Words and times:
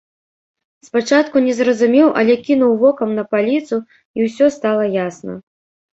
Спачатку 0.87 1.43
не 1.49 1.51
зразумеў, 1.59 2.07
але 2.21 2.33
кінуў 2.47 2.73
вокам 2.85 3.09
на 3.19 3.23
паліцу, 3.35 3.75
і 4.19 4.27
ўсё 4.29 4.45
стала 4.57 4.83
ясна. 5.07 5.33